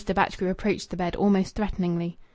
[0.03, 2.17] Batchgrew approached the bed almost threateningly.